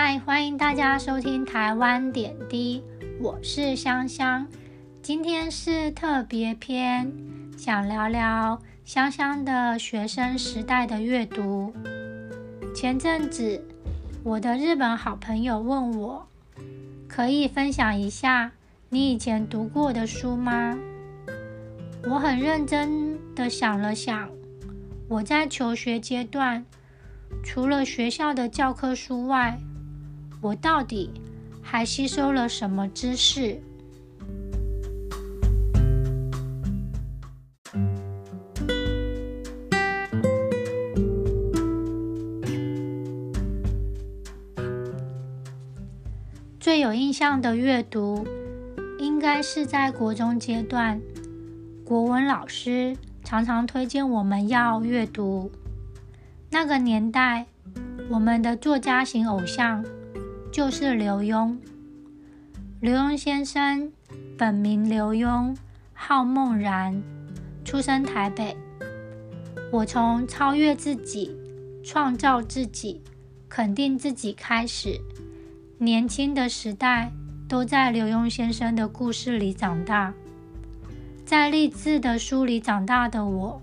[0.00, 2.84] 嗨，欢迎大家收听台湾点滴，
[3.20, 4.46] 我是香香。
[5.02, 7.12] 今天是特别篇，
[7.56, 11.74] 想聊聊香香的学生时代的阅读。
[12.72, 13.66] 前阵子，
[14.22, 16.28] 我的日本好朋友问我，
[17.08, 18.52] 可以分享一下
[18.90, 20.78] 你以前读过的书吗？
[22.04, 24.30] 我很认真的想了想，
[25.08, 26.64] 我在求学阶段，
[27.42, 29.58] 除了学校的教科书外，
[30.40, 31.10] 我到底
[31.60, 33.60] 还吸收了什么知识？
[46.60, 48.26] 最有印象的阅读，
[48.98, 51.00] 应该是在国中阶段，
[51.84, 55.50] 国文老师常常推荐我们要阅读。
[56.50, 57.46] 那个年代，
[58.10, 59.84] 我们的作家型偶像。
[60.50, 61.56] 就是刘墉。
[62.80, 63.92] 刘墉先生
[64.36, 65.54] 本名刘墉，
[65.92, 67.02] 号孟然，
[67.64, 68.56] 出生台北。
[69.70, 71.36] 我从超越自己、
[71.84, 73.02] 创造自己、
[73.48, 74.98] 肯定自己开始，
[75.78, 77.12] 年轻的时代
[77.48, 80.14] 都在刘墉先生的故事里长大。
[81.26, 83.60] 在励志的书里长大的我，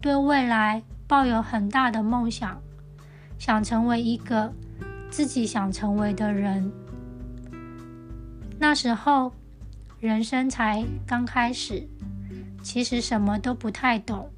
[0.00, 2.60] 对未来抱有很大的梦想，
[3.38, 4.52] 想成为一个。
[5.12, 6.72] 自己想成为的人，
[8.58, 9.30] 那时候
[10.00, 11.86] 人生才刚开始，
[12.62, 14.30] 其实什么都不太懂，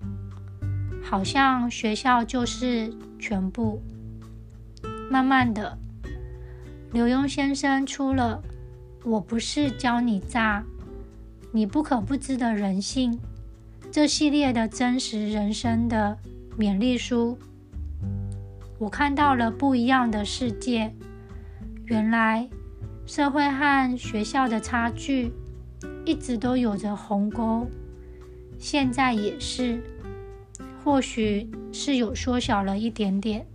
[1.00, 3.80] 好像学校就是全部。
[5.08, 5.78] 慢慢的，
[6.92, 8.42] 刘墉先生出了
[9.08, 10.64] 《我不是教你渣，
[11.52, 13.12] 你不可不知的人性》
[13.92, 16.18] 这系列的真实人生的
[16.58, 17.38] 勉励书。
[18.84, 20.94] 我看到了不一样的世界。
[21.86, 22.46] 原来
[23.06, 25.32] 社会和学校的差距
[26.04, 27.66] 一直都有着鸿沟，
[28.58, 29.82] 现在也是，
[30.84, 33.46] 或许是有缩小了一点点。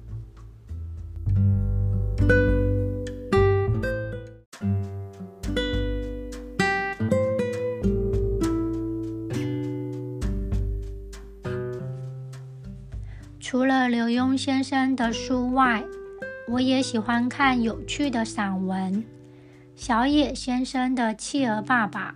[13.49, 15.83] 除了刘墉先生的书外，
[16.47, 19.03] 我也喜欢看有趣的散文。
[19.75, 22.11] 小野先生的《企鹅爸爸》《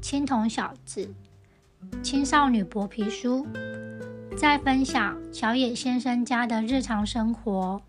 [0.00, 1.12] 青铜小子》
[2.00, 3.44] 《青少女薄皮书》，
[4.36, 7.82] 在分享小野先生家的日常生活，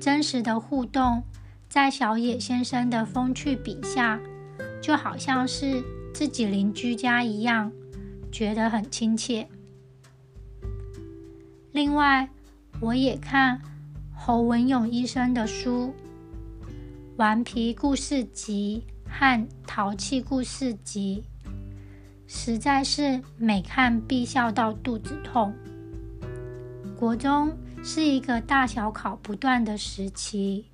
[0.00, 1.22] 真实的互动，
[1.68, 4.18] 在小野先生的风趣笔下，
[4.80, 5.84] 就好像是
[6.14, 7.70] 自己邻居家一样，
[8.32, 9.46] 觉得很亲切。
[11.72, 12.28] 另外，
[12.80, 13.60] 我也看
[14.12, 15.94] 侯文勇医生的书
[17.16, 21.22] 《顽皮故事集》和《淘气故事集》，
[22.26, 25.54] 实在是每看必笑到肚子痛。
[26.98, 30.64] 国中是一个大小考不断的时期，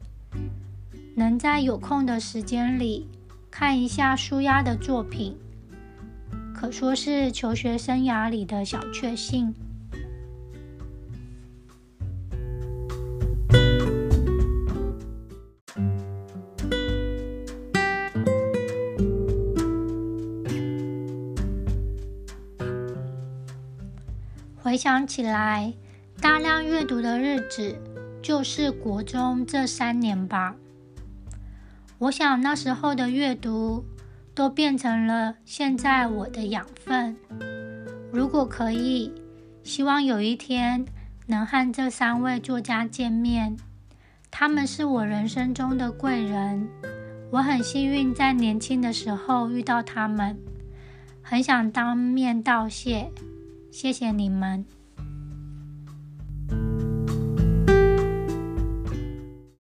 [1.14, 3.06] 能在有空的时间里
[3.50, 5.36] 看一下舒压的作品，
[6.54, 9.54] 可说是求学生涯里的小确幸。
[24.66, 25.72] 回想起来，
[26.20, 27.80] 大量阅读的日子
[28.20, 30.56] 就是国中这三年吧。
[31.98, 33.84] 我想那时候的阅读
[34.34, 37.16] 都变成了现在我的养分。
[38.12, 39.12] 如果可以，
[39.62, 40.84] 希望有一天
[41.26, 43.56] 能和这三位作家见面。
[44.32, 46.68] 他们是我人生中的贵人，
[47.30, 50.36] 我很幸运在年轻的时候遇到他们，
[51.22, 53.12] 很想当面道谢。
[53.76, 54.64] 谢谢你们。